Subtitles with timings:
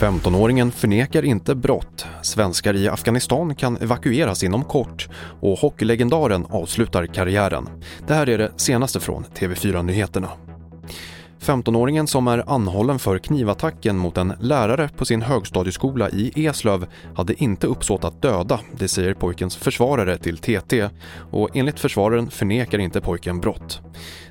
[0.00, 2.06] –15-åringen förnekar inte brott.
[2.22, 5.08] Svenskar i Afghanistan kan evakueras inom kort
[5.40, 7.68] och hockeylegendaren avslutar karriären.
[8.06, 10.28] Det här är det senaste från TV4 Nyheterna.
[11.40, 17.42] 15-åringen som är anhållen för knivattacken mot en lärare på sin högstadieskola i Eslöv hade
[17.42, 20.88] inte uppsåt att döda, det säger pojkens försvarare till TT
[21.30, 23.80] och enligt försvararen förnekar inte pojken brott.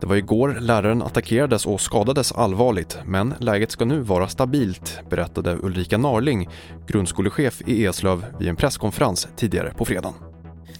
[0.00, 5.58] Det var igår läraren attackerades och skadades allvarligt men läget ska nu vara stabilt, berättade
[5.62, 6.48] Ulrika Narling,
[6.86, 10.14] grundskolechef i Eslöv vid en presskonferens tidigare på fredagen.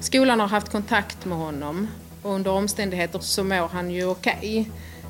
[0.01, 1.87] Skolan har haft kontakt med honom
[2.23, 4.39] och under omständigheter så mår han ju okej.
[4.41, 4.65] Okay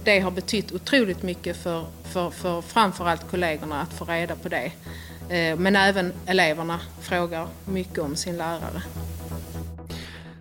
[0.05, 4.73] det har betytt otroligt mycket för, för, för framförallt kollegorna att få reda på det.
[5.29, 8.83] Eh, men även eleverna frågar mycket om sin lärare.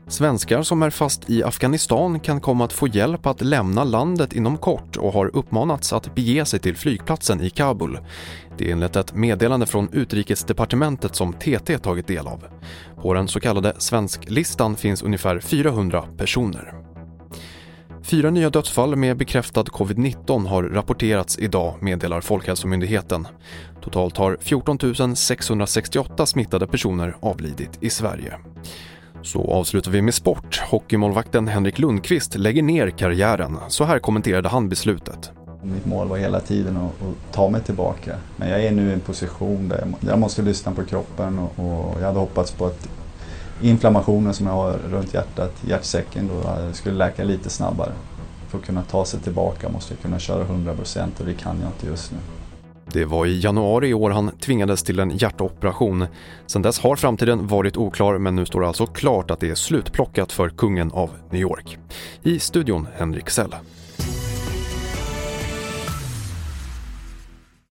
[0.07, 4.57] Svenskar som är fast i Afghanistan kan komma att få hjälp att lämna landet inom
[4.57, 7.99] kort och har uppmanats att bege sig till flygplatsen i Kabul.
[8.57, 12.43] Det är enligt ett meddelande från utrikesdepartementet som TT tagit del av.
[13.01, 16.80] På den så kallade svensklistan finns ungefär 400 personer.
[18.11, 23.27] Fyra nya dödsfall med bekräftad covid-19 har rapporterats idag, meddelar Folkhälsomyndigheten.
[23.83, 28.33] Totalt har 14 668 smittade personer avlidit i Sverige.
[29.21, 30.61] Så avslutar vi med sport.
[30.69, 33.57] Hockeymålvakten Henrik Lundqvist lägger ner karriären.
[33.67, 35.31] Så här kommenterade han beslutet.
[35.63, 38.15] Mitt mål var hela tiden att, att, ta mig tillbaka.
[38.35, 42.01] Men jag är nu i en position där jag, måste lyssna på kroppen och, och
[42.01, 42.89] jag hade hoppats på att
[43.61, 47.91] inflammationen som jag har runt hjärtat, hjärtsäcken, då eh, skulle läka lite snabbare.
[48.47, 51.69] För att kunna ta sig tillbaka måste jag kunna köra 100% och det kan jag
[51.69, 52.17] inte just nu.
[52.93, 56.05] Det var i januari i år han tvingades till en hjärtoperation.
[56.47, 59.55] Sedan dess har framtiden varit oklar men nu står det alltså klart att det är
[59.55, 61.77] slutplockat för kungen av New York.
[62.23, 63.55] I studion Henrik Sell.